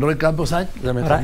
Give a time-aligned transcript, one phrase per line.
[0.00, 0.68] Roy Campos, ¿eh?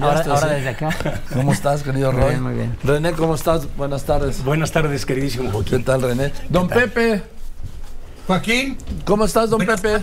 [0.02, 0.88] ahora, desde acá.
[1.32, 2.22] ¿Cómo estás, querido Roy?
[2.22, 2.78] Muy bien, muy bien.
[2.82, 3.68] René, ¿cómo estás?
[3.76, 4.42] Buenas tardes.
[4.42, 5.78] Buenas tardes, queridísimo Joaquín.
[5.78, 6.32] ¿Qué tal, René?
[6.48, 7.22] Don Pepe.
[8.26, 8.76] Joaquín.
[9.04, 10.02] ¿Cómo estás, don Pepe?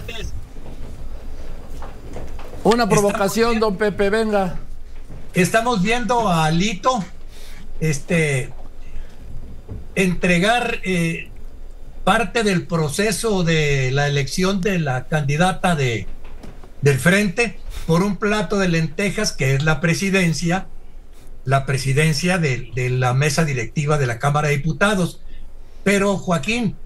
[2.64, 4.56] Una provocación, don Pepe, venga.
[5.34, 7.04] Estamos viendo a Alito
[7.82, 8.54] este,
[9.96, 11.30] entregar eh,
[12.06, 16.08] parte del proceso de la elección de la candidata de,
[16.82, 17.60] del frente
[17.92, 20.70] por un plato de lentejas que es la presidencia,
[21.44, 25.20] la presidencia de, la mesa directiva de la Cámara de Diputados.
[25.84, 26.78] Pero Joaquín,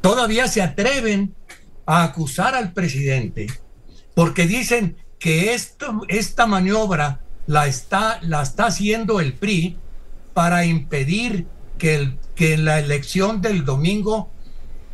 [0.00, 1.36] todavía se atreven
[1.86, 3.46] a acusar al presidente
[4.16, 9.78] porque dicen que esto, esta maniobra la está, la está haciendo el PRI
[10.34, 11.46] para impedir
[11.78, 14.31] que, el, que en la elección del domingo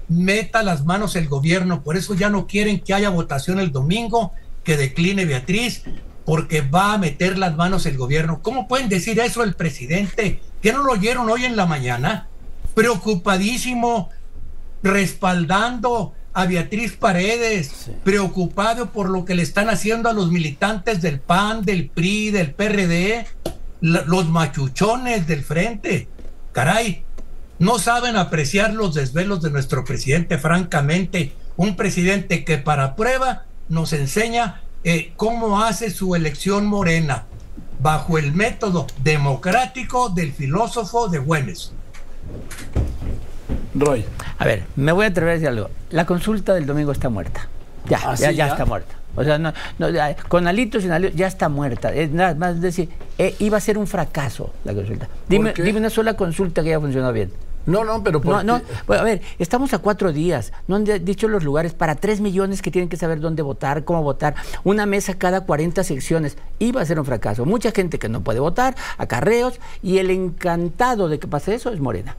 [0.08, 1.82] meta las manos el gobierno.
[1.82, 4.32] Por eso ya no quieren que haya votación el domingo,
[4.64, 5.82] que decline Beatriz,
[6.24, 8.40] porque va a meter las manos el gobierno.
[8.42, 10.40] ¿Cómo pueden decir eso el presidente?
[10.60, 12.28] ¿Que no lo oyeron hoy en la mañana?
[12.74, 14.10] Preocupadísimo,
[14.82, 21.18] respaldando a Beatriz Paredes, preocupado por lo que le están haciendo a los militantes del
[21.18, 23.26] PAN, del PRI, del PRD,
[23.80, 26.08] los machuchones del frente.
[26.52, 27.04] Caray,
[27.58, 31.32] no saben apreciar los desvelos de nuestro presidente, francamente.
[31.56, 37.24] Un presidente que para prueba nos enseña eh, cómo hace su elección morena,
[37.80, 41.72] bajo el método democrático del filósofo de Güemes.
[43.74, 44.04] Roy.
[44.38, 45.70] A ver, me voy a atrever a decir algo.
[45.90, 47.48] La consulta del domingo está muerta.
[47.88, 48.94] Ya, ¿Ah, ya, ya, está muerta.
[49.16, 49.52] O sea, no,
[50.28, 51.92] con alitos sin alitos ya está muerta.
[51.92, 55.08] Es nada más decir, eh, iba a ser un fracaso la consulta.
[55.28, 57.32] Dime, dime una sola consulta que haya funcionado bien.
[57.66, 58.94] No, no, pero ¿por no, no.
[58.94, 60.52] a ver, estamos a cuatro días.
[60.66, 64.02] No han dicho los lugares para tres millones que tienen que saber dónde votar, cómo
[64.02, 64.34] votar.
[64.64, 66.36] Una mesa cada 40 secciones.
[66.58, 67.44] Iba a ser un fracaso.
[67.44, 71.80] Mucha gente que no puede votar, acarreos, y el encantado de que pase eso es
[71.80, 72.16] Morena.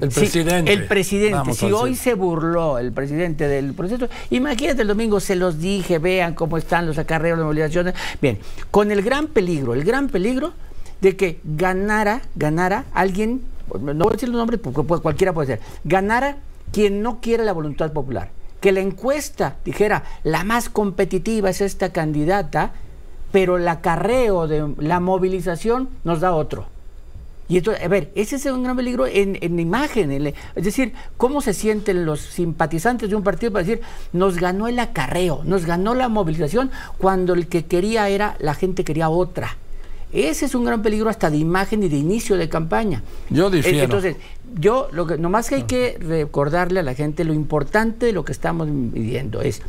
[0.00, 0.72] El presidente.
[0.72, 1.52] el presidente.
[1.52, 6.34] si hoy se burló el presidente del proceso, imagínate el domingo, se los dije, vean
[6.34, 7.94] cómo están los acarreos, las movilizaciones.
[8.20, 8.38] Bien,
[8.70, 10.54] con el gran peligro, el gran peligro
[11.02, 13.42] de que ganara, ganara alguien,
[13.78, 16.38] no voy a decir el nombre porque cualquiera puede ser, ganara
[16.72, 18.30] quien no quiere la voluntad popular.
[18.60, 22.72] Que la encuesta dijera, la más competitiva es esta candidata,
[23.32, 26.66] pero el acarreo de la movilización nos da otro.
[27.48, 30.12] Y entonces, a ver, ese es un gran peligro en, en imagen.
[30.12, 33.82] es decir, cómo se sienten los simpatizantes de un partido para decir,
[34.12, 38.84] nos ganó el acarreo, nos ganó la movilización, cuando el que quería era, la gente
[38.84, 39.56] quería otra.
[40.12, 43.02] Ese es un gran peligro hasta de imagen y de inicio de campaña.
[43.28, 43.84] Yo eh, difiero.
[43.84, 44.16] Entonces,
[44.58, 48.24] yo lo que nomás que hay que recordarle a la gente lo importante de lo
[48.24, 49.62] que estamos viviendo es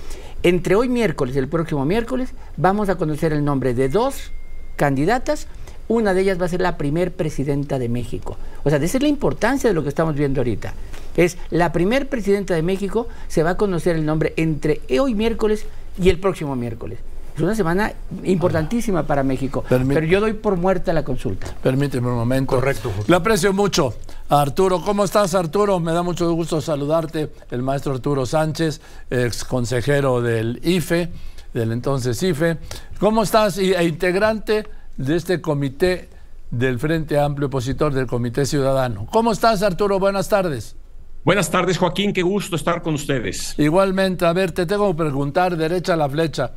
[0.44, 4.31] entre hoy miércoles y el próximo miércoles vamos a conocer el nombre de dos
[4.75, 5.47] candidatas
[5.91, 8.38] una de ellas va a ser la primer presidenta de México.
[8.63, 10.73] O sea, esa es la importancia de lo que estamos viendo ahorita.
[11.18, 15.66] Es la primer presidenta de México, se va a conocer el nombre entre hoy miércoles
[16.02, 17.00] y el próximo miércoles.
[17.41, 17.91] Es una semana
[18.24, 19.63] importantísima para México.
[19.68, 21.47] pero yo doy por muerta la consulta.
[21.63, 22.56] Permíteme un momento.
[22.56, 22.91] Correcto.
[23.07, 23.96] Le aprecio mucho.
[24.29, 25.79] Arturo, ¿cómo estás, Arturo?
[25.79, 27.31] Me da mucho gusto saludarte.
[27.50, 28.79] El maestro Arturo Sánchez,
[29.09, 31.09] ex consejero del IFE,
[31.52, 32.59] del entonces IFE.
[33.00, 33.58] ¿Cómo estás?
[33.58, 36.09] E integrante de este comité
[36.52, 39.08] del Frente Amplio Opositor del Comité Ciudadano.
[39.12, 39.97] ¿Cómo estás, Arturo?
[39.97, 40.75] Buenas tardes.
[41.23, 42.13] Buenas tardes, Joaquín.
[42.13, 43.56] Qué gusto estar con ustedes.
[43.58, 46.52] Igualmente, a ver, te tengo que preguntar derecha a la flecha.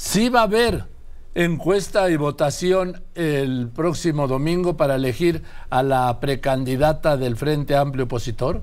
[0.00, 0.84] ¿Sí va a haber
[1.34, 8.62] encuesta y votación el próximo domingo para elegir a la precandidata del Frente Amplio Opositor?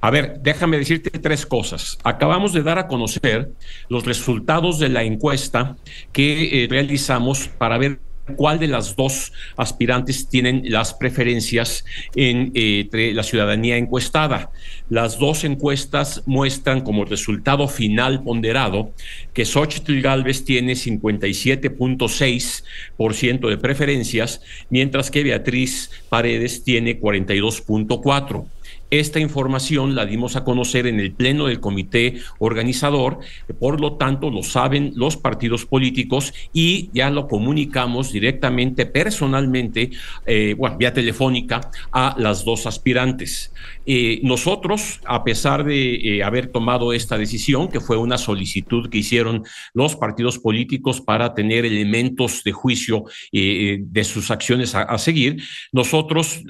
[0.00, 1.98] A ver, déjame decirte tres cosas.
[2.04, 3.50] Acabamos de dar a conocer
[3.88, 5.76] los resultados de la encuesta
[6.12, 7.98] que eh, realizamos para ver
[8.34, 14.50] cuál de las dos aspirantes tienen las preferencias en, eh, entre la ciudadanía encuestada.
[14.88, 18.92] Las dos encuestas muestran como resultado final ponderado
[19.32, 28.46] que Xochitl Galvez tiene 57.6% de preferencias, mientras que Beatriz Paredes tiene 42.4%.
[28.90, 33.20] Esta información la dimos a conocer en el pleno del comité organizador,
[33.60, 39.90] por lo tanto lo saben los partidos políticos y ya lo comunicamos directamente, personalmente,
[40.26, 43.52] eh, bueno, vía telefónica, a las dos aspirantes.
[43.86, 48.98] Eh, nosotros, a pesar de eh, haber tomado esta decisión, que fue una solicitud que
[48.98, 55.42] hicieron los partidos políticos para tener elementos de juicio de sus acciones a, a seguir,
[55.72, 56.42] nosotros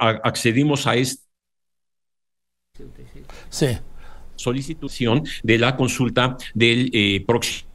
[0.00, 1.24] accedimos a este
[3.54, 3.68] Sí.
[5.44, 7.68] De la consulta del eh, próximo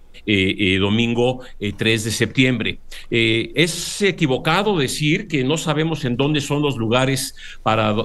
[0.79, 2.79] domingo 3 de septiembre.
[3.09, 7.33] es equivocado decir que no sabemos en dónde son los lugares
[7.63, 7.95] para,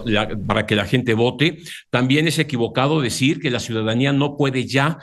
[0.46, 1.58] para que la gente vote.
[1.90, 4.96] También es equivocado decir que la ciudadanía no puede ya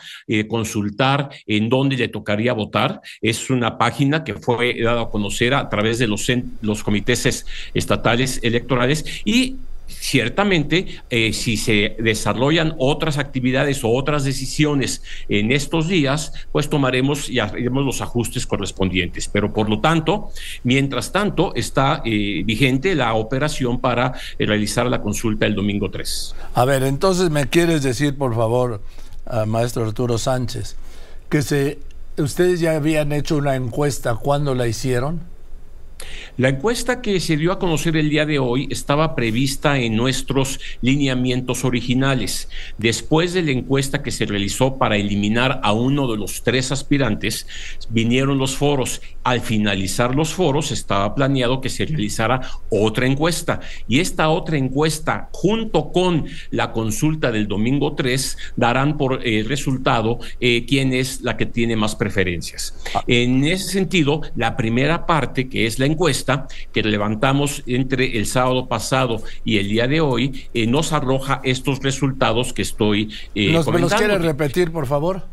[0.47, 3.01] consultar en dónde le tocaría votar.
[3.21, 6.25] Es una página que fue dada a conocer a través de los,
[6.61, 7.45] los comités
[7.75, 9.57] estatales electorales y
[9.99, 17.29] ciertamente eh, si se desarrollan otras actividades o otras decisiones en estos días, pues tomaremos
[17.29, 19.27] y haremos los ajustes correspondientes.
[19.27, 20.29] Pero por lo tanto,
[20.63, 26.35] mientras tanto, está eh, vigente la operación para eh, realizar la consulta el domingo 3.
[26.55, 28.81] A ver, entonces me quieres decir, por favor,
[29.47, 30.75] maestro Arturo Sánchez,
[31.29, 31.79] que se,
[32.17, 35.30] ustedes ya habían hecho una encuesta, ¿cuándo la hicieron?
[36.37, 40.59] La encuesta que se dio a conocer el día de hoy estaba prevista en nuestros
[40.81, 42.49] lineamientos originales.
[42.77, 47.47] Después de la encuesta que se realizó para eliminar a uno de los tres aspirantes,
[47.89, 49.01] vinieron los foros.
[49.23, 55.29] Al finalizar los foros estaba planeado que se realizara otra encuesta y esta otra encuesta
[55.31, 61.37] junto con la consulta del domingo 3 darán por eh, resultado eh, quién es la
[61.37, 62.75] que tiene más preferencias.
[62.95, 63.03] Ah.
[63.07, 68.67] En ese sentido, la primera parte, que es la encuesta que levantamos entre el sábado
[68.67, 73.67] pasado y el día de hoy, eh, nos arroja estos resultados que estoy eh, ¿Nos,
[73.67, 75.23] ¿Me los quiere repetir, por favor?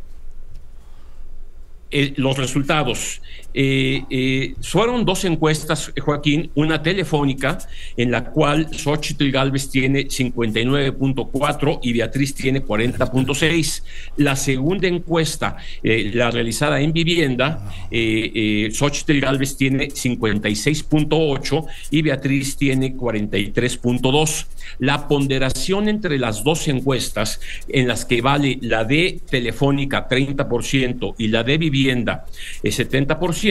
[1.91, 3.23] Eh, los resultados.
[3.61, 7.59] Eh, eh, fueron dos encuestas, eh, Joaquín, una telefónica
[7.97, 13.83] en la cual Xochitl Galvez tiene 59.4 y Beatriz tiene 40.6.
[14.19, 24.47] La segunda encuesta, la realizada en vivienda, Xochitl Galvez tiene 56.8 y Beatriz tiene 43.2.
[24.79, 31.29] La ponderación entre las dos encuestas, en las que vale la de telefónica 30% y
[31.29, 32.25] la de vivienda
[32.63, 33.48] 70%,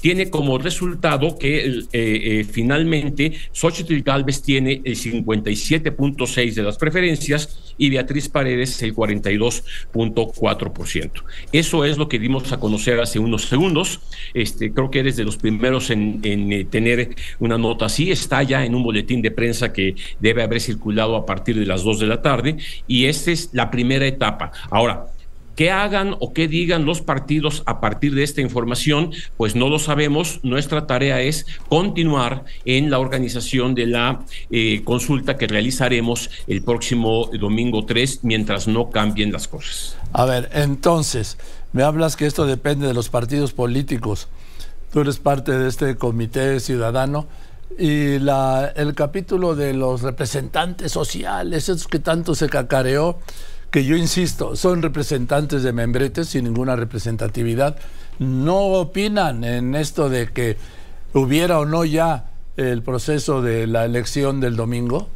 [0.00, 7.74] tiene como resultado que eh, eh, finalmente Xochitl Galvez tiene el 57.6% de las preferencias
[7.78, 11.10] y Beatriz Paredes el 42.4%.
[11.52, 14.00] Eso es lo que dimos a conocer hace unos segundos.
[14.34, 18.10] Este, creo que eres de los primeros en, en eh, tener una nota así.
[18.10, 21.84] Está ya en un boletín de prensa que debe haber circulado a partir de las
[21.84, 24.52] 2 de la tarde y esta es la primera etapa.
[24.70, 25.06] Ahora,
[25.60, 29.10] ¿Qué hagan o qué digan los partidos a partir de esta información?
[29.36, 30.40] Pues no lo sabemos.
[30.42, 37.28] Nuestra tarea es continuar en la organización de la eh, consulta que realizaremos el próximo
[37.38, 39.98] domingo 3 mientras no cambien las cosas.
[40.14, 41.36] A ver, entonces,
[41.74, 44.28] me hablas que esto depende de los partidos políticos.
[44.90, 47.26] Tú eres parte de este comité ciudadano
[47.78, 53.18] y la, el capítulo de los representantes sociales, esos que tanto se cacareó,
[53.70, 57.76] que yo insisto, son representantes de membretes sin ninguna representatividad,
[58.18, 60.56] no opinan en esto de que
[61.14, 65.08] hubiera o no ya el proceso de la elección del domingo?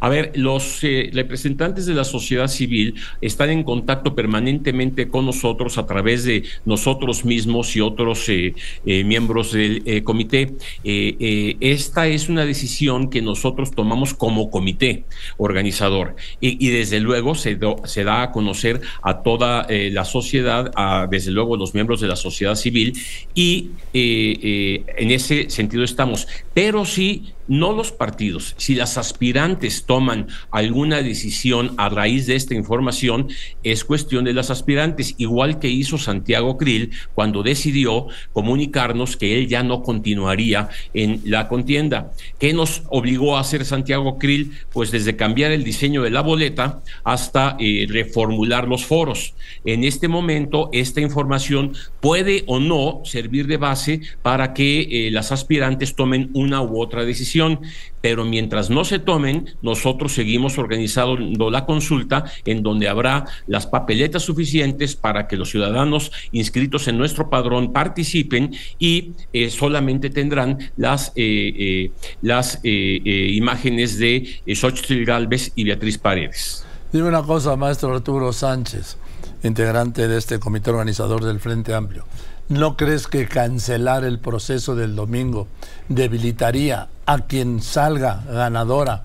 [0.00, 5.78] A ver, los eh, representantes de la sociedad civil están en contacto permanentemente con nosotros
[5.78, 8.54] a través de nosotros mismos y otros eh,
[8.86, 10.54] eh, miembros del comité.
[10.84, 15.04] esta es una decisión que nosotros tomamos como comité
[15.36, 21.30] organizador y, desde luego se, se, da a conocer a toda la sociedad, a, desde
[21.30, 22.98] luego los miembros de la sociedad civil
[23.34, 26.26] y en ese sentido estamos.
[26.54, 28.54] Pero sí no los partidos.
[28.58, 33.28] Si las aspirantes toman alguna decisión a raíz de esta información,
[33.64, 39.48] es cuestión de las aspirantes, igual que hizo Santiago Krill cuando decidió comunicarnos que él
[39.48, 42.12] ya no continuaría en la contienda.
[42.38, 44.52] ¿Qué nos obligó a hacer Santiago Krill?
[44.72, 49.34] Pues desde cambiar el diseño de la boleta hasta eh, reformular los foros.
[49.64, 55.32] En este momento, esta información puede o no servir de base para que eh, las
[55.32, 57.60] aspirantes tomen una u otra decisión
[58.00, 64.22] pero mientras no se tomen, nosotros seguimos organizando la consulta en donde habrá las papeletas
[64.22, 71.12] suficientes para que los ciudadanos inscritos en nuestro padrón participen y eh, solamente tendrán las,
[71.16, 71.90] eh, eh,
[72.22, 76.64] las imágenes de Xochitl Galvez y Beatriz Paredes.
[76.92, 78.96] Dime una cosa, maestro Arturo Sánchez,
[79.42, 82.04] integrante de este comité organizador del Frente Amplio.
[82.48, 85.48] ¿No crees que cancelar el proceso del domingo
[85.88, 89.04] debilitaría a quien salga ganadora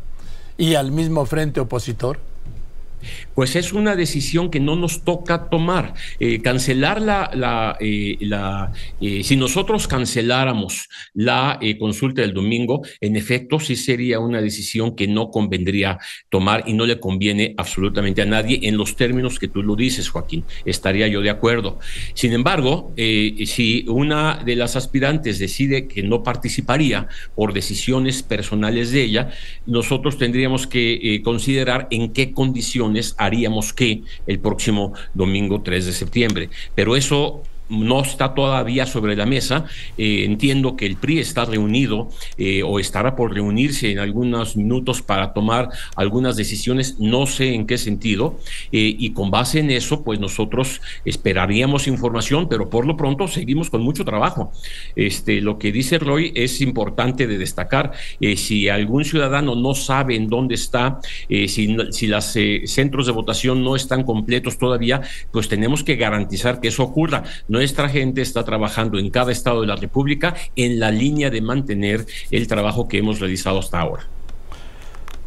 [0.58, 2.20] y al mismo frente opositor?
[3.36, 5.94] Pues es una decisión que no nos toca tomar.
[6.20, 8.18] Eh, cancelar la, la, eh,
[9.02, 15.08] eh, si nosotros canceláramos la consulta del domingo, en efecto sí sería una decisión que
[15.08, 19.64] no convendría tomar y no le conviene absolutamente a nadie en los términos que tú
[19.64, 20.44] lo dices, Joaquín.
[20.66, 21.80] Estaría yo de acuerdo.
[22.14, 29.04] Sin embargo, si una de las aspirantes decide que no participaría por decisiones personales de
[29.04, 29.30] ella,
[29.66, 36.50] nosotros tendríamos que considerar en qué condiciones haríamos que el próximo domingo 3 de septiembre.
[36.76, 39.66] Pero eso no está todavía sobre la mesa.
[39.98, 45.02] Eh, entiendo que el PRI está reunido eh, o estará por reunirse en algunos minutos
[45.02, 48.40] para tomar algunas decisiones, no sé en qué sentido,
[48.72, 53.70] eh, y con base en eso, pues nosotros esperaríamos información, pero por lo pronto seguimos
[53.70, 54.52] con mucho trabajo.
[54.96, 57.94] Este, lo que dice Roy es importante de destacar.
[58.36, 63.76] si algún ciudadano no sabe en dónde está, si, si los centros de votación no
[63.76, 65.02] están completos todavía,
[65.32, 67.24] pues tenemos que garantizar que eso ocurra.
[67.54, 72.04] Nuestra gente está trabajando en cada estado de la República en la línea de mantener
[72.32, 74.08] el trabajo que hemos realizado hasta ahora.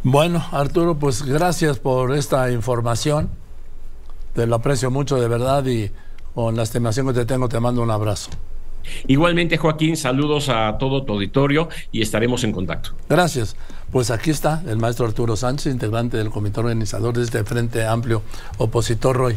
[0.03, 3.31] Bueno, Arturo, pues gracias por esta información.
[4.35, 5.93] Te lo aprecio mucho de verdad y
[6.35, 8.31] con la estimación que te tengo te mando un abrazo.
[9.07, 12.91] Igualmente, Joaquín, saludos a todo tu auditorio y estaremos en contacto.
[13.09, 13.57] Gracias.
[13.91, 18.23] Pues aquí está el maestro Arturo Sánchez, integrante del comité organizador de este Frente Amplio
[18.59, 19.37] Opositor Roy.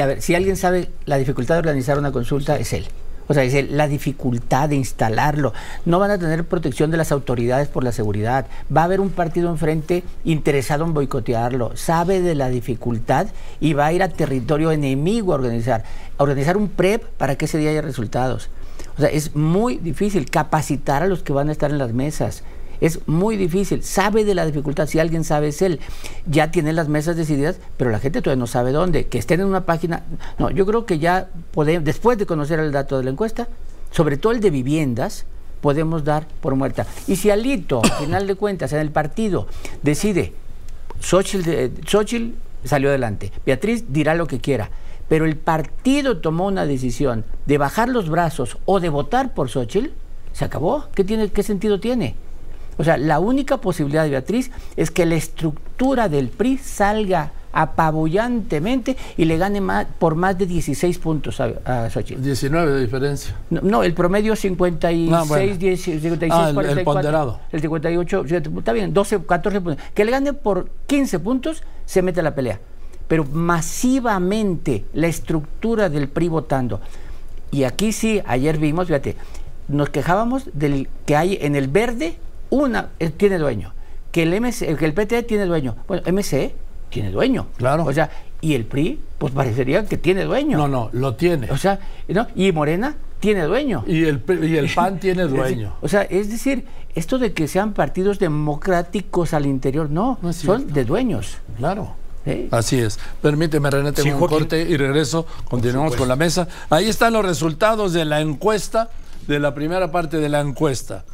[0.00, 2.86] a ver, si alguien sabe la dificultad de organizar una consulta, es él.
[3.28, 5.52] O sea, es la dificultad de instalarlo.
[5.84, 8.46] No van a tener protección de las autoridades por la seguridad.
[8.74, 11.76] Va a haber un partido enfrente interesado en boicotearlo.
[11.76, 13.26] Sabe de la dificultad
[13.58, 15.82] y va a ir a territorio enemigo a organizar.
[16.18, 18.48] A organizar un PREP para que ese día haya resultados.
[18.96, 22.42] O sea, es muy difícil capacitar a los que van a estar en las mesas.
[22.80, 23.82] Es muy difícil.
[23.82, 24.86] Sabe de la dificultad.
[24.86, 25.80] Si alguien sabe es él.
[26.26, 29.06] Ya tiene las mesas decididas, pero la gente todavía no sabe dónde.
[29.06, 30.04] Que estén en una página.
[30.38, 33.48] No, yo creo que ya podemos, después de conocer el dato de la encuesta,
[33.90, 35.24] sobre todo el de viviendas,
[35.60, 36.86] podemos dar por muerta.
[37.06, 39.46] Y si Alito, al final de cuentas, en el partido,
[39.82, 40.32] decide,
[41.00, 42.32] Xochitl
[42.64, 44.70] salió adelante, Beatriz dirá lo que quiera
[45.08, 49.90] pero el partido tomó una decisión de bajar los brazos o de votar por Xochitl,
[50.32, 50.86] se acabó.
[50.94, 52.14] ¿Qué, tiene, qué sentido tiene?
[52.78, 58.98] O sea, la única posibilidad de Beatriz es que la estructura del PRI salga apabullantemente
[59.16, 62.20] y le gane más, por más de 16 puntos a, a Xochitl.
[62.22, 63.34] 19 de diferencia.
[63.48, 67.40] No, el promedio 56, no, 56, ah, el, ponderado.
[67.50, 68.24] El 58,
[68.58, 69.82] está bien, 12, 14 puntos.
[69.94, 72.60] Que le gane por 15 puntos, se mete a la pelea
[73.08, 76.80] pero masivamente la estructura del PRI votando.
[77.50, 79.16] Y aquí sí, ayer vimos, fíjate,
[79.68, 82.16] nos quejábamos del que hay en el verde,
[82.50, 83.72] una eh, tiene dueño,
[84.12, 85.76] que el, MC, que el PT tiene dueño.
[85.86, 86.54] Bueno, MC
[86.90, 87.46] tiene dueño.
[87.56, 87.84] Claro.
[87.84, 88.10] O sea,
[88.40, 90.58] y el PRI, pues parecería que tiene dueño.
[90.58, 91.50] No, no, lo tiene.
[91.50, 92.26] O sea, ¿no?
[92.34, 93.84] y Morena tiene dueño.
[93.86, 95.74] Y el, y el PAN tiene dueño.
[95.80, 100.84] O sea, es decir, esto de que sean partidos democráticos al interior, no, son de
[100.84, 101.38] dueños.
[101.58, 101.94] Claro.
[102.50, 102.98] Así es.
[103.22, 105.24] Permíteme, René, tengo un corte y regreso.
[105.48, 106.48] Continuamos con la mesa.
[106.70, 108.90] Ahí están los resultados de la encuesta,
[109.26, 111.04] de la primera parte de la encuesta.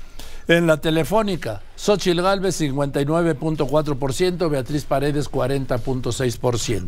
[0.49, 6.87] En la telefónica, Xochil Galvez 59.4%, Beatriz Paredes 40.6%.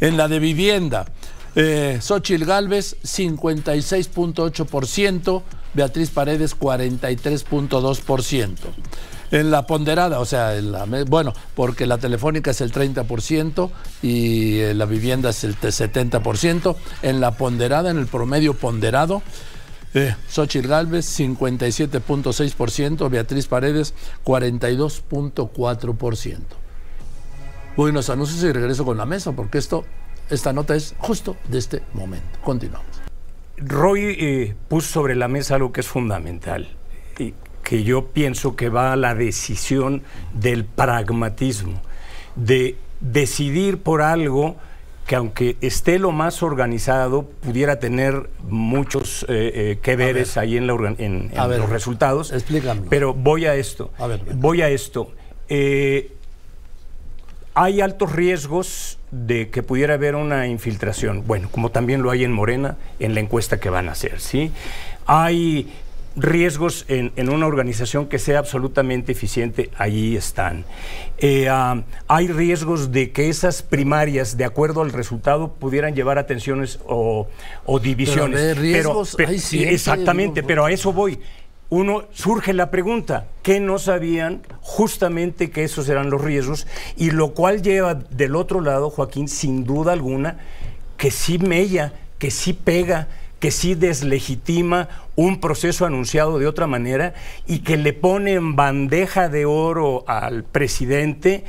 [0.00, 1.06] En la de vivienda,
[1.56, 5.42] eh, Xochil Galvez 56.8%,
[5.74, 8.58] Beatriz Paredes 43.2%.
[9.34, 10.54] En la ponderada, o sea,
[11.08, 13.68] bueno, porque la telefónica es el 30%
[14.00, 16.76] y eh, la vivienda es el 70%.
[17.02, 19.22] En la ponderada, en el promedio ponderado,
[19.92, 26.38] eh, Xochitl Galvez 57.6%, Beatriz Paredes 42.4%.
[27.76, 29.84] Voy a anuncios y regreso con la mesa porque esto,
[30.30, 32.38] esta nota es justo de este momento.
[32.44, 32.86] Continuamos.
[33.56, 36.68] Roy eh, puso sobre la mesa algo que es fundamental
[37.64, 40.02] que yo pienso que va a la decisión
[40.32, 41.80] del pragmatismo,
[42.36, 44.56] de decidir por algo
[45.06, 50.66] que aunque esté lo más organizado, pudiera tener muchos eh, eh, que veres ahí en,
[50.66, 52.32] los resultados.
[52.32, 52.82] Explícame.
[52.88, 53.90] Pero voy a esto.
[54.34, 55.10] voy a esto.
[55.48, 56.12] Eh,
[57.54, 61.24] hay altos riesgos de que pudiera haber una infiltración.
[61.26, 64.52] Bueno, como también lo hay en Morena, en la encuesta que van a hacer, ¿sí?
[65.06, 65.70] Hay
[66.16, 70.64] riesgos en, una organización que sea absolutamente eficiente, allí están.
[71.18, 76.26] Eh, ah, hay riesgos de que esas primarias, de acuerdo al resultado, pudieran llevar a
[76.26, 77.28] tensiones o,
[77.82, 78.40] divisiones.
[78.40, 81.18] Pero, riesgos, exactamente, pero a eso voy.
[81.68, 86.66] uno surge la pregunta, ¿qué no sabían justamente que esos eran los riesgos?
[86.96, 90.38] Y lo cual lleva del otro lado, Joaquín, sin duda alguna,
[90.96, 93.08] que sí mella, que sí pega,
[93.40, 97.14] que sí deslegitima un proceso anunciado de otra manera
[97.46, 101.44] y que le pone en bandeja de oro al presidente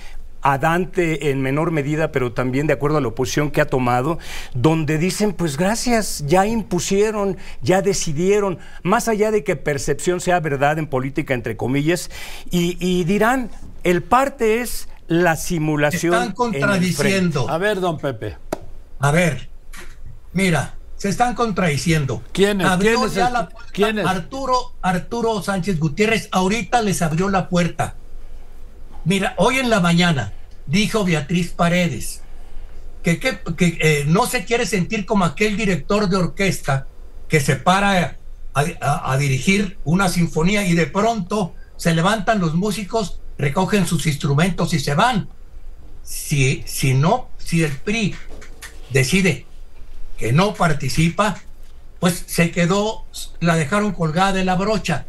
[0.46, 4.20] a Dante en menor medida, pero también de acuerdo a la oposición que ha tomado,
[4.54, 10.78] donde dicen, pues gracias, ya impusieron, ya decidieron, más allá de que percepción sea verdad
[10.78, 12.12] en política, entre comillas,
[12.52, 13.50] y, dirán,
[13.84, 16.14] el parte es la simulación.
[16.14, 17.50] Están contradiciendo.
[17.50, 18.38] A ver, don Pepe.
[19.00, 19.50] A ver,
[20.32, 20.75] mira,
[21.06, 22.24] se están contradiciendo.
[22.32, 22.68] ¿Quién es?
[23.72, 27.94] ¿Quién es, Arturo, Arturo Sánchez Gutiérrez ahorita les abrió la puerta
[29.04, 30.34] Mira, hoy en la mañana
[30.66, 32.24] dijo Beatriz Paredes
[33.04, 33.20] que,
[33.60, 36.88] eh, no se quiere sentir como aquel director de orquesta
[37.30, 38.18] que se para
[38.56, 44.80] a, dirigir una sinfonía y de pronto se levantan los músicos, recogen sus instrumentos y
[44.80, 45.30] se van.
[46.02, 48.16] Si, si no, si el PRI
[48.90, 49.45] decide
[50.18, 51.42] que no participa,
[52.00, 53.06] pues se quedó,
[53.40, 55.06] la dejaron colgada de la brocha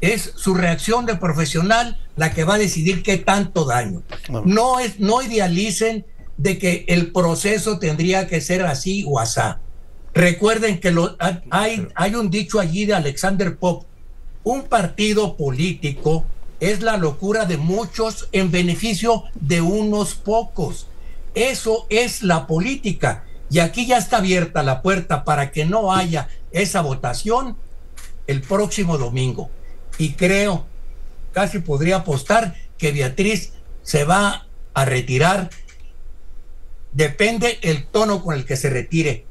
[0.00, 4.02] es su reacción de profesional la que va a decidir qué tanto daño.
[4.44, 6.04] No, es, no idealicen
[6.36, 9.60] de que el proceso tendría que ser así o asá.
[10.14, 11.16] Recuerden que lo,
[11.50, 13.84] hay, hay un dicho allí de Alexander Pop,
[14.42, 16.24] un partido político
[16.60, 20.86] es la locura de muchos en beneficio de unos pocos.
[21.34, 23.24] Eso es la política.
[23.50, 27.56] Y aquí ya está abierta la puerta para que no haya esa votación
[28.26, 29.50] el próximo domingo
[30.00, 30.64] y creo,
[31.32, 33.52] casi podría apostar que Beatriz
[33.82, 35.50] se va a retirar.
[36.92, 39.26] Depende el tono con el que se retire.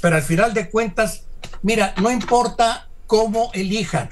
[0.00, 1.24] Pero al final de cuentas,
[1.62, 4.10] mira, no importa cómo elijan.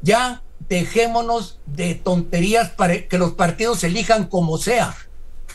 [0.00, 4.96] Ya dejémonos de tonterías para que los partidos elijan como sea.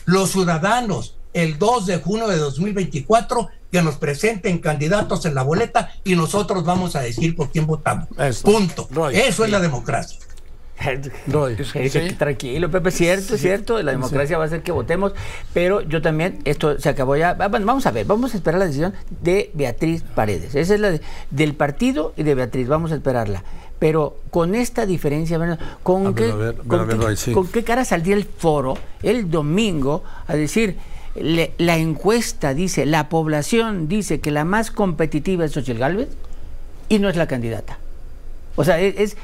[0.04, 5.92] Los ciudadanos, el 2 de junio de 2024, que nos presenten candidatos en la boleta
[6.04, 8.08] y nosotros vamos a decir por quién votamos.
[8.42, 8.88] Punto.
[9.10, 10.18] Eso es la democracia.
[12.18, 15.12] Tranquilo, Pepe, cierto, es cierto, la democracia va a ser que votemos,
[15.52, 18.66] pero yo también, esto se acabó ya, bueno, vamos a ver, vamos a esperar la
[18.66, 20.98] decisión de Beatriz Paredes, esa es la
[21.30, 23.44] del partido y de Beatriz, vamos a esperarla,
[23.78, 25.38] pero con esta diferencia,
[25.82, 26.54] ¿con, qué,
[27.34, 30.78] con qué cara saldría el foro el domingo a decir
[31.14, 36.08] la encuesta dice, la población dice que la más competitiva es Xochitl Galvez
[36.88, 37.78] y no es la candidata.
[38.56, 39.16] O sea, es,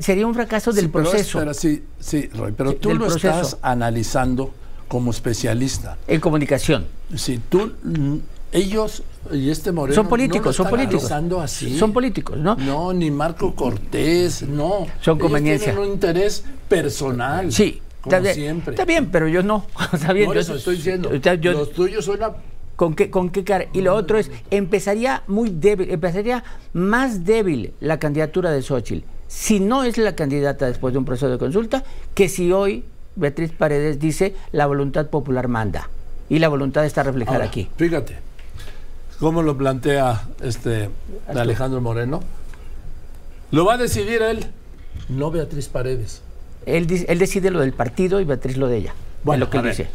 [0.00, 1.38] sería un fracaso del proceso.
[1.38, 4.52] Pero, sí, sí, Roy, pero tú lo estás analizando
[4.88, 5.96] como especialista.
[6.06, 6.86] En comunicación.
[7.14, 8.16] Sí, tú, mm,
[8.52, 11.10] ellos y este Moreno son políticos, son políticos.
[11.42, 11.78] Así.
[11.78, 12.56] Son políticos, ¿no?
[12.56, 14.86] No, ni Marco Cortés, no.
[15.00, 15.72] Son conveniencia.
[15.72, 17.52] Tienen un interés personal.
[17.52, 18.74] Sí, está siempre.
[18.74, 19.66] Está bien, pero yo no.
[19.92, 20.26] Está bien.
[20.26, 21.10] Por eso estoy diciendo.
[21.10, 22.36] los tuyos son la
[22.80, 23.66] ¿Con qué, ¿Con qué cara?
[23.74, 29.60] Y lo otro es, empezaría muy débil, empezaría más débil la candidatura de Xochitl, si
[29.60, 31.84] no es la candidata después de un proceso de consulta,
[32.14, 32.84] que si hoy
[33.16, 35.90] Beatriz Paredes dice la voluntad popular manda.
[36.30, 37.68] Y la voluntad está reflejada aquí.
[37.76, 38.16] Fíjate,
[39.18, 40.88] cómo lo plantea este
[41.28, 42.20] Alejandro Moreno.
[43.50, 44.46] Lo va a decidir él,
[45.10, 46.22] no Beatriz Paredes.
[46.66, 48.94] Él, él decide lo del partido y Beatriz lo de ella.
[49.22, 49.88] Bueno, lo que dice.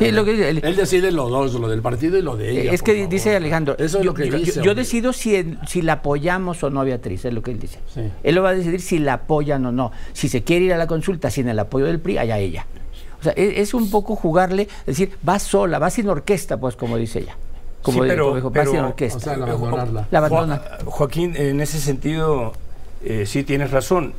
[0.00, 2.72] él, decide los dos, lo del partido y lo de ella.
[2.72, 5.94] Es que dice Alejandro, eso es yo, lo que dice, yo, decido si, si la
[5.94, 7.78] apoyamos o no a Beatriz, es lo que él dice.
[8.22, 9.92] Él lo va a decidir si la apoyan o no.
[10.14, 12.66] Si se quiere ir a la consulta sin el apoyo del PRI, allá ella.
[13.20, 16.96] O sea, es, un poco jugarle, es decir, va sola, va sin orquesta, pues como
[16.96, 17.36] dice ella.
[17.82, 19.18] Como pero, dijo, va sin orquesta.
[19.18, 20.08] O sea, la abandonarla.
[20.10, 20.62] La abandona.
[20.86, 22.52] Joaquín, en ese sentido,
[23.04, 24.14] eh, sí tienes razón.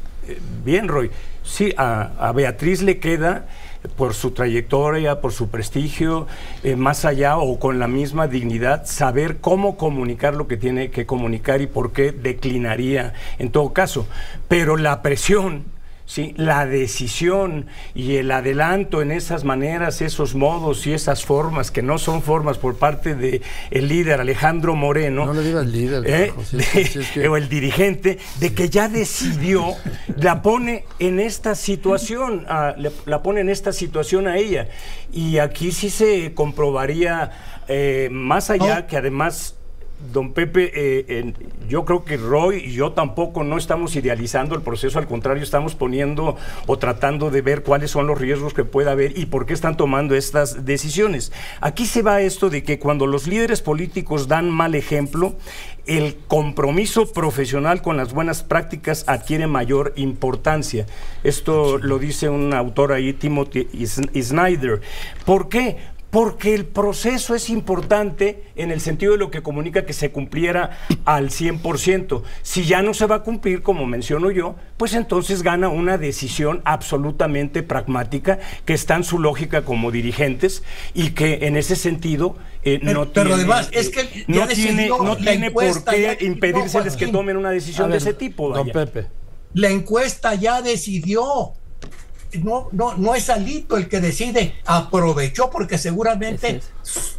[0.64, 1.12] Bien, Roy.
[1.44, 3.48] Sí, a Beatriz le queda
[3.96, 6.28] por su trayectoria, por su prestigio,
[6.64, 11.06] eh, más allá o con la misma dignidad, saber cómo comunicar lo que tiene que
[11.06, 14.08] comunicar y por qué declinaría en todo caso.
[14.48, 15.66] Pero la presión
[16.08, 16.34] ¿sí?
[16.38, 22.00] la decisión y el adelanto en esas maneras, esos modos y esas formas que no
[22.00, 25.26] son formas por parte del el líder Alejandro Moreno.
[25.26, 26.34] No le digas líder, ¿eh?
[27.30, 29.76] o el dirigente, de que ya decidió,
[30.16, 34.70] la pone en esta situación, la pone en esta situación a ella.
[35.12, 37.32] Y aquí sí se comprobaría,
[37.68, 39.57] eh, más allá que además
[40.14, 41.34] Don Pepe, eh,
[41.68, 45.74] yo creo que Roy y yo tampoco no estamos idealizando el proceso, al contrario, estamos
[45.74, 49.54] poniendo o tratando de ver cuáles son los riesgos que pueda haber y por qué
[49.54, 51.32] están tomando estas decisiones.
[51.62, 55.36] Aquí se va esto de que cuando los líderes políticos dan mal ejemplo,
[55.88, 60.86] el compromiso profesional con las buenas prácticas adquiere mayor importancia.
[61.24, 64.82] Esto lo dice un autor ahí, Timothy Snyder.
[65.26, 65.78] ¿Por qué?
[66.10, 70.78] Porque el proceso es importante en el sentido de lo que comunica que se cumpliera
[71.06, 72.24] al 100%.
[72.42, 76.62] Si ya no se va a cumplir, como menciono yo, pues entonces gana una decisión
[76.66, 82.80] absolutamente pragmática que está en su lógica como dirigentes y que en ese sentido eh,
[82.82, 87.52] no tiene, además es que no tiene, no tiene por qué impedírseles que tomen una
[87.52, 88.54] decisión de ese tipo.
[88.54, 89.08] Don Pepe.
[89.54, 91.54] La encuesta ya decidió
[92.34, 96.62] no, no, no es Alito el que decide, aprovechó porque seguramente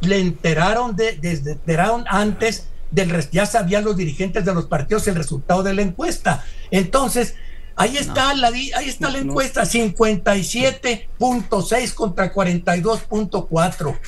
[0.03, 5.14] le enteraron, de, desde, enteraron antes del ya sabían los dirigentes de los partidos el
[5.14, 6.44] resultado de la encuesta.
[6.71, 7.35] Entonces,
[7.77, 13.99] ahí está la ahí está la encuesta 57.6 contra 42.4.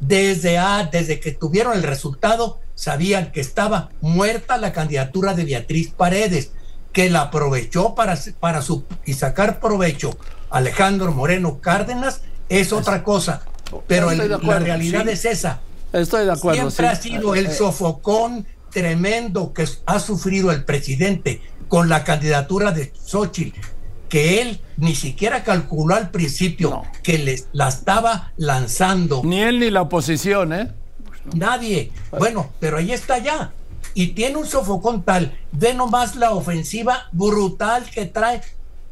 [0.00, 5.90] Desde a, desde que tuvieron el resultado sabían que estaba muerta la candidatura de Beatriz
[5.90, 6.52] Paredes
[6.92, 10.16] que la aprovechó para, para su, y sacar provecho
[10.50, 13.42] Alejandro Moreno Cárdenas es otra cosa.
[13.86, 15.60] Pero la realidad es esa.
[15.92, 16.70] Estoy de acuerdo.
[16.70, 22.72] Siempre ha sido el eh, sofocón tremendo que ha sufrido el presidente con la candidatura
[22.72, 23.58] de Xochitl,
[24.08, 29.22] que él ni siquiera calculó al principio que les, la estaba lanzando.
[29.24, 30.72] Ni él ni la oposición, ¿eh?
[31.34, 31.92] Nadie.
[32.18, 33.52] Bueno, pero ahí está ya
[33.98, 38.40] y tiene un sofocón tal, ve nomás la ofensiva brutal que trae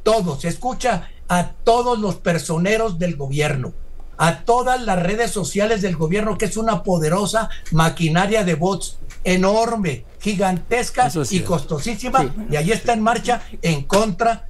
[0.02, 3.72] todo, se escucha a todos los personeros del gobierno,
[4.18, 10.04] a todas las redes sociales del gobierno, que es una poderosa maquinaria de bots enorme,
[10.18, 14.48] gigantesca y costosísima, y ahí está en marcha en contra,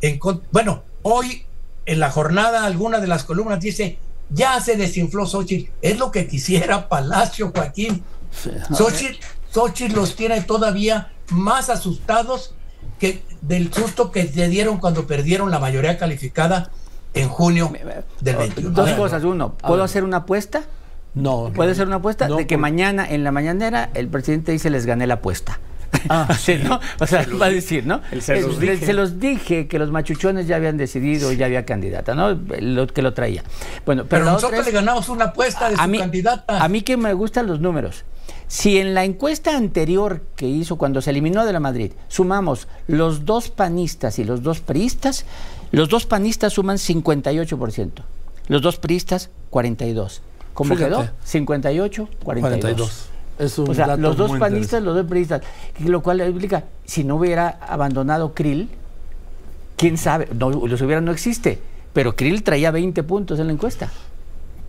[0.00, 0.20] en
[0.52, 1.44] bueno, hoy
[1.86, 3.98] en la jornada alguna de las columnas dice,
[4.30, 8.04] ya se desinfló Xochitl, es lo que quisiera Palacio Joaquín.
[8.72, 9.18] Xochitl
[9.52, 12.54] Xochitl los tiene todavía más asustados
[12.98, 16.70] que del susto que se dieron cuando perdieron la mayoría calificada
[17.14, 17.72] en junio
[18.20, 18.70] del 21.
[18.70, 19.24] Dos cosas.
[19.24, 20.62] Uno, ¿puedo hacer una apuesta?
[21.14, 21.50] No.
[21.54, 22.28] ¿Puede ser una apuesta?
[22.28, 25.60] de que mañana en la mañanera el presidente dice les gané la apuesta.
[26.08, 26.80] Ah, sí, ¿no?
[27.00, 28.00] O sea, va a decir, ¿no?
[28.20, 28.86] Se los, dije.
[28.86, 29.68] se los, dije.
[29.68, 32.30] que los machuchones ya habían decidido y ya había candidata, ¿no?
[32.60, 33.42] Lo, que lo traía.
[33.84, 36.64] Bueno, pero, nosotros le ganamos una apuesta de su candidata.
[36.64, 38.04] A mí que me gustan los números.
[38.52, 43.24] Si en la encuesta anterior que hizo cuando se eliminó de la Madrid sumamos los
[43.24, 45.24] dos panistas y los dos priistas,
[45.70, 47.90] los dos panistas suman 58%,
[48.48, 50.20] los dos priistas 42%.
[50.52, 51.08] ¿Cómo quedó?
[51.24, 53.06] 58, 42.
[53.38, 55.40] Es un o sea, los dos panistas, los dos priistas,
[55.78, 58.68] lo cual explica, si no hubiera abandonado Krill,
[59.78, 61.58] quién sabe, no, los hubiera no existe,
[61.94, 63.90] pero Krill traía 20 puntos en la encuesta.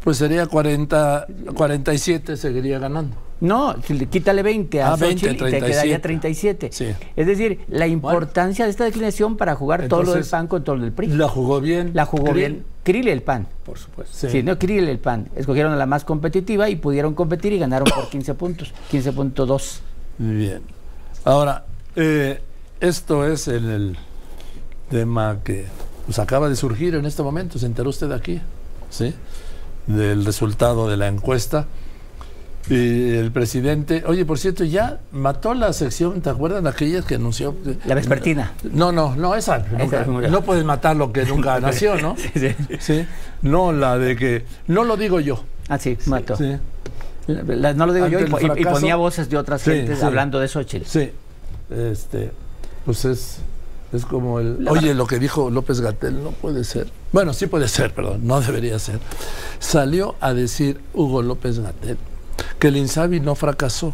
[0.04, 3.16] Pues sería 40, 47, seguiría ganando.
[3.39, 3.76] No,
[4.10, 6.72] quítale 20 a ah, 20, te quedaría 37.
[7.16, 10.78] Es decir, la importancia de esta declinación para jugar todo lo del PAN con todo
[10.78, 11.08] lo del PRI.
[11.08, 11.92] La jugó bien.
[11.94, 12.63] La jugó bien.
[12.84, 13.48] Krill el PAN.
[13.66, 14.30] Por supuesto.
[14.30, 15.30] Sí, no Krill el PAN.
[15.36, 19.80] Escogieron a la más competitiva y pudieron competir y ganaron por 15 puntos, 15.2.
[20.20, 20.62] Bien.
[21.26, 22.42] Ahora, eh,
[22.80, 23.98] esto es el,
[24.89, 25.66] tema que
[26.06, 27.58] pues, acaba de surgir en este momento.
[27.58, 28.42] ¿Se enteró usted aquí?
[28.89, 29.13] ¿Sí?
[29.88, 31.67] Del resultado de la encuesta.
[32.69, 37.15] Y el presidente, oye, por cierto, ya mató la sección, ¿te acuerdas de aquella que
[37.15, 37.56] anunció?
[37.86, 38.54] La vespertina.
[38.72, 39.60] No, no, no, esa.
[39.60, 42.15] no puedes matar lo que nunca nació, ¿no?
[42.15, 43.06] sí, sí.
[43.41, 45.43] No, la de que, no lo digo yo.
[45.67, 46.38] Ah, sí, mató.
[46.38, 46.56] Sí.
[47.28, 50.86] no lo digo yo y, ponía voces de otras gentes hablando de Xochitl.
[50.86, 51.12] Sí,
[51.69, 52.32] este,
[52.86, 53.39] pues es,
[53.93, 54.67] es como el...
[54.67, 56.91] Oye, lo que dijo López Gatel no puede ser.
[57.12, 58.99] Bueno, sí puede ser, perdón, no debería ser.
[59.60, 61.97] Salió a decir Hugo López Gatel
[62.60, 63.93] que el INSABI no fracasó,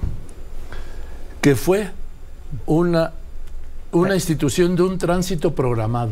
[1.41, 1.89] que fue
[2.65, 3.13] una,
[3.91, 6.11] una institución de un tránsito programado.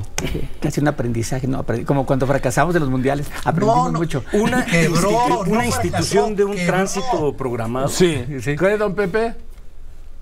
[0.60, 1.64] Casi un aprendizaje, ¿no?
[1.86, 4.24] Como cuando fracasamos en los mundiales, aprendimos mucho.
[4.34, 4.66] Una,
[5.46, 7.90] una institución de un tránsito programado.
[7.90, 8.56] Sí, sí.
[8.56, 9.36] ¿Qué, don Pepe?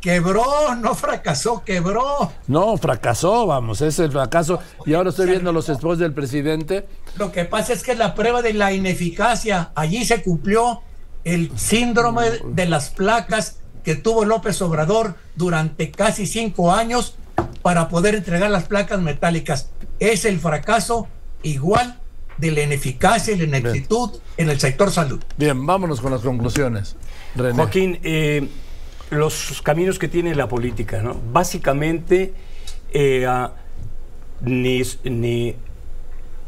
[0.05, 2.31] Quebró, no fracasó, quebró.
[2.45, 4.59] No, fracasó, vamos, es el fracaso.
[4.85, 6.87] Y ahora estoy viendo los esposos del presidente.
[7.17, 10.83] Lo que pasa es que la prueba de la ineficacia allí se cumplió
[11.23, 17.15] el síndrome de las placas que tuvo López Obrador durante casi cinco años
[17.63, 19.71] para poder entregar las placas metálicas.
[19.97, 21.07] Es el fracaso
[21.41, 21.99] igual
[22.37, 25.19] de la ineficacia y la ineptitud en el sector salud.
[25.35, 26.95] Bien, vámonos con las conclusiones.
[27.35, 28.47] Joaquín, eh,
[29.09, 31.15] los caminos que tiene la política, ¿no?
[31.31, 32.33] Básicamente,
[32.91, 33.27] eh,
[34.41, 35.55] ni, ni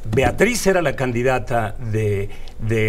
[0.06, 2.30] Beatriz era la candidata de,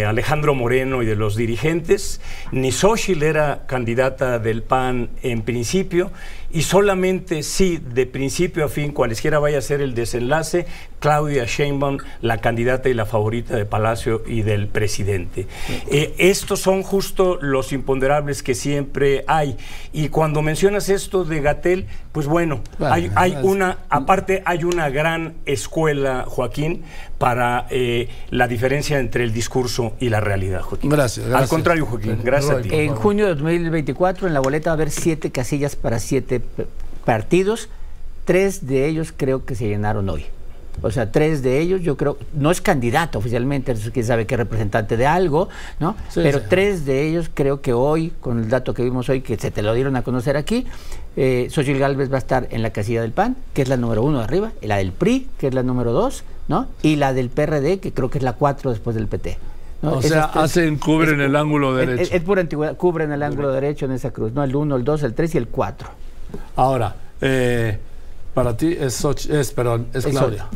[0.05, 6.11] Alejandro Moreno y de los dirigentes, ni Xochitl era candidata del PAN en principio,
[6.51, 10.65] y solamente si de principio a fin, cualesquiera vaya a ser el desenlace,
[10.99, 15.47] Claudia Sheinbaum, la candidata y la favorita de Palacio y del presidente.
[15.91, 19.57] Eh, estos son justo los imponderables que siempre hay.
[19.93, 25.35] Y cuando mencionas esto de Gatel, pues bueno, hay, hay una, aparte hay una gran
[25.45, 26.83] escuela, Joaquín,
[27.19, 30.89] para eh, la diferencia entre el discurso y la realidad, Joaquín.
[30.89, 32.69] Gracias, Al contrario, Joaquín, gracias a ti.
[32.71, 36.41] En junio de 2024 en la boleta va a haber siete casillas para siete
[37.05, 37.69] partidos,
[38.25, 40.25] tres de ellos creo que se llenaron hoy.
[40.81, 44.95] O sea, tres de ellos, yo creo, no es candidato oficialmente, quién sabe qué representante
[44.95, 45.95] de algo, ¿no?
[46.15, 49.51] Pero tres de ellos creo que hoy, con el dato que vimos hoy, que se
[49.51, 50.65] te lo dieron a conocer aquí,
[51.17, 54.03] eh, Xochitl Galvez va a estar en la casilla del PAN, que es la número
[54.03, 56.67] uno de arriba, la del PRI, que es la número dos, ¿no?
[56.81, 59.37] Y la del PRD, que creo que es la cuatro después del PT.
[59.81, 62.13] O sea, hacen, cubren el ángulo derecho.
[62.13, 64.43] Es, pura antigüedad, cubren el ángulo derecho en esa cruz, ¿no?
[64.43, 65.87] El 1, el 2, el 3 y el 4.
[66.57, 67.79] Ahora, eh,
[68.33, 70.47] para ti es, es, perdón, es Claudia.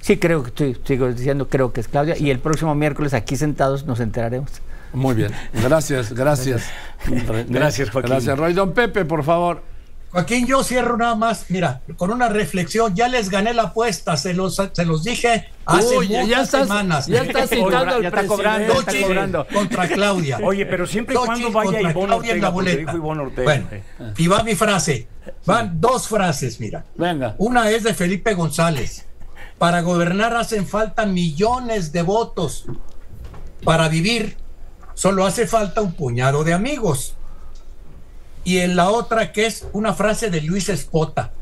[0.00, 2.16] Sí, creo que estoy, sigo diciendo, creo que es Claudia.
[2.16, 4.50] Y el próximo miércoles aquí sentados nos enteraremos.
[4.92, 5.32] Muy bien.
[5.52, 6.64] Gracias, gracias.
[7.48, 8.10] Gracias, Joaquín.
[8.10, 8.52] Gracias, Roy.
[8.52, 9.73] Don Pepe, por favor.
[10.14, 14.32] Joaquín, yo cierro nada más, mira, con una reflexión, ya les gané la apuesta, se
[14.32, 17.08] los, se los dije hace Uy, muchas semanas.
[17.08, 19.46] Ya está citando ya está cobrando, está cobrando.
[19.52, 20.38] contra Claudia.
[20.40, 22.94] Oye, pero siempre y cuando vaya Ivonne Ortega, en la boleta.
[22.94, 23.68] Bueno,
[24.16, 25.08] y va mi frase.
[25.46, 26.84] Van dos frases, mira.
[26.94, 27.34] Venga.
[27.38, 29.06] Una es de Felipe González.
[29.58, 32.66] Para gobernar hacen falta millones de votos.
[33.64, 34.36] Para vivir
[34.94, 37.16] solo hace falta un puñado de amigos.
[38.44, 41.32] Y en la otra que es una frase de Luis Espota.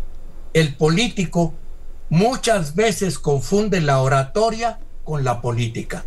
[0.55, 1.55] El político
[2.09, 6.05] muchas veces confunde la oratoria con la política.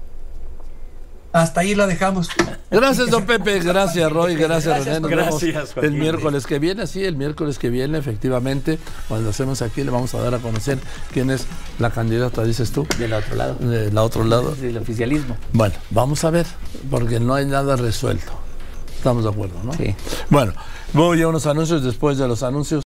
[1.36, 2.30] Hasta ahí la dejamos.
[2.72, 3.60] Gracias, don Pepe.
[3.60, 4.36] Gracias, Roy.
[4.36, 5.06] Gracias, René.
[5.06, 6.88] gracias, el miércoles que viene.
[6.88, 8.80] Sí, el miércoles que viene, efectivamente,
[9.10, 10.80] cuando hacemos aquí, le vamos a dar a conocer
[11.12, 11.46] quién es
[11.78, 12.88] la candidata, dices tú.
[12.98, 13.56] Del otro lado.
[13.56, 14.56] Del otro lado.
[14.56, 15.36] Del oficialismo.
[15.52, 16.46] Bueno, vamos a ver,
[16.90, 18.32] porque no hay nada resuelto.
[18.96, 19.74] Estamos de acuerdo, ¿no?
[19.74, 19.94] Sí.
[20.30, 20.54] Bueno,
[20.94, 22.84] voy a unos anuncios después de los anuncios.